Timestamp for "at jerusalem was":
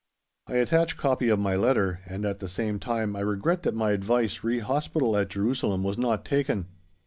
5.15-5.99